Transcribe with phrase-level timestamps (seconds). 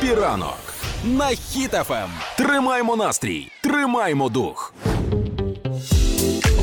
[0.00, 0.58] Happy ранок
[1.04, 2.08] на Хіт FM.
[2.36, 4.74] Тримаймо настрій, тримаймо дух.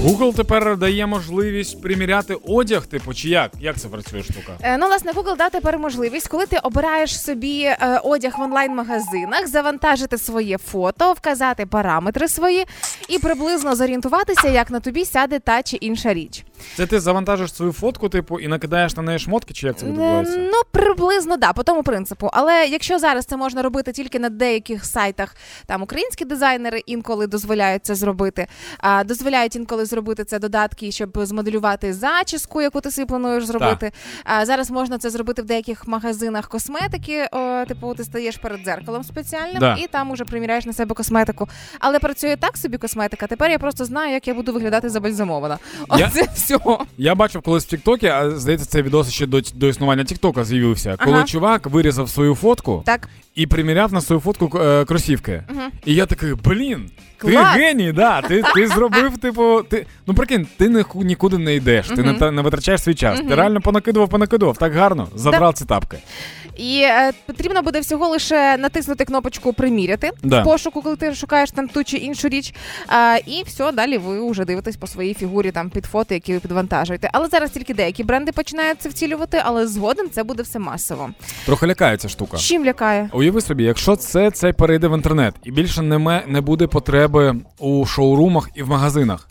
[0.04, 3.52] Google тепер дає можливість приміряти одяг, типу, чи як?
[3.60, 4.58] Як це працює штука?
[4.62, 9.47] Е, Ну, власне, Google дав тепер можливість, коли ти обираєш собі е, одяг в онлайн-магазинах,
[9.47, 12.65] завантажити своє фото, вказати параметри свої
[13.09, 16.43] і приблизно зорієнтуватися, як на тобі сяде та чи інша річ.
[16.78, 19.89] Це ти завантажиш свою фотку, типу, і накидаєш на неї шмотки, чи як це Е,
[19.89, 20.38] відбувається?
[20.38, 22.30] Ну, приблизно да, по тому принципу.
[22.34, 27.86] Але якщо зараз це можна робити тільки на деяких сайтах, там українські дизайнери інколи дозволяють
[27.86, 28.48] це зробити.
[28.79, 33.92] А дозволяють інколи зробити це додатки, щоб змоделювати зачіску, яку ти собі плануєш зробити.
[34.23, 37.28] А зараз можна це зробити в деяких магазинах косметики.
[37.31, 39.76] О, типу, ти стаєш перед дзеркалом спеціальним Да.
[39.76, 41.48] і там уже приміряєш на себе косметику.
[41.80, 43.28] Але працює так собі косметика.
[43.28, 45.58] Тепер я просто знаю, як я буду виглядати забальзамована.
[45.98, 46.78] Я- Оце все.
[46.97, 50.97] Я бачив колись в Тіктокі, а здається, цей відос ще до, до існування Тіктока з'явився.
[51.03, 51.25] Коли Ага.
[51.25, 53.09] чувак вирізав свою фотку Так.
[53.38, 55.44] І приміряв на свою фотку е, кросівки.
[55.86, 56.89] І я такий, блін.
[57.17, 57.56] Ти Клас!
[57.58, 58.22] геній, да.
[58.22, 59.86] Ти, ти зробив, типу, ти.
[60.08, 63.20] Ну прикинь, ти не, нікуди не йдеш, ти не, та- не витрачаєш свій час.
[63.30, 64.58] Ти реально понакидував, понакидував.
[64.58, 65.97] Так гарно, забрав ці тапки.
[66.58, 70.42] І е, потрібно буде всього лише натиснути кнопочку приміряти Да.
[70.42, 72.53] в пошуку, коли ти шукаєш там ту чи іншу річ.
[72.88, 76.40] А, і все, далі ви вже дивитесь по своїй фігурі там під фото, які ви
[76.40, 77.09] підвантажуєте.
[77.14, 81.09] Але зараз тільки деякі бренди починають це втілювати, але згодом це буде все масово.
[81.45, 82.38] Трохи лякає ця штука.
[82.38, 83.09] Чим лякає?
[83.28, 87.36] Уяви собі, якщо це, це перейде в інтернет і більше не, ме- не буде потреби
[87.59, 89.30] у шоурумах і в магазинах.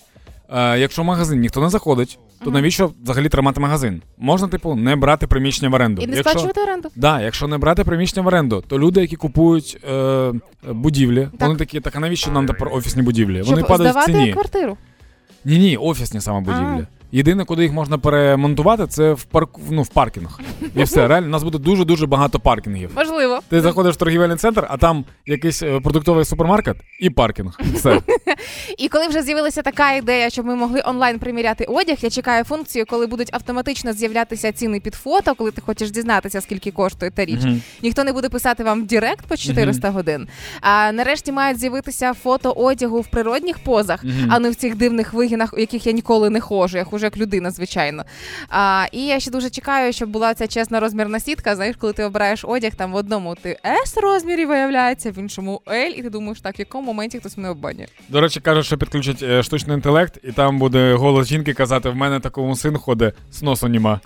[0.50, 4.02] Е, якщо в магазин ніхто не заходить, то навіщо взагалі тримати магазин?
[4.18, 6.02] Можна, типу, не брати приміщення в оренду.
[6.02, 6.88] І не якщо, сплачувати оренду.
[6.96, 10.32] да, якщо не брати приміщення в оренду, то люди, які купують е,
[10.68, 11.48] будівлі, Так.
[11.48, 13.36] вони такі, так а навіщо нам тепер офісні будівлі?
[13.44, 14.32] Щоб вони падають в ціні.
[14.32, 14.76] квартиру.
[15.44, 16.86] Ні, ні, офісні саме будівлі.
[17.12, 20.40] Єдине, куди їх можна перемонтувати, це в парк, ну, в паркінг.
[20.76, 22.90] І все, реально, у нас буде дуже дуже багато паркінгів.
[22.96, 23.40] Можливо.
[23.48, 27.58] Ти заходиш в торгівельний центр, а там якийсь е, продуктовий супермаркет і паркінг.
[27.74, 28.00] Все.
[28.78, 32.86] І коли вже з'явилася така ідея, щоб ми могли онлайн приміряти одяг, я чекаю функцію,
[32.86, 37.40] коли будуть автоматично з'являтися ціни під фото, коли ти хочеш дізнатися, скільки коштує та річ.
[37.42, 37.62] Мгм.
[37.82, 40.28] Ніхто не буде писати вам в Директ по 400 годин.
[40.60, 45.54] А нарешті мають з'явитися фото одягу в природних позах, а не в цих дивних вигинах,
[45.54, 48.04] у яких я ніколи не ходжу, я хожу як людина, звичайно.
[48.48, 51.56] А, і я ще дуже чекаю, щоб була ця чесна розмірна сітка.
[51.56, 55.88] Знаєш, коли ти обираєш одяг, там в одному ти S розмірі виявляється, в іншому L,
[55.88, 57.86] і ти думаєш, так, в якому моменті хтось мене обманює.
[58.08, 61.96] До речі, кажуть, що підключать е, штучний інтелект, і там буде голос жінки казати: в
[61.96, 64.00] мене такому син ходить, носу нема.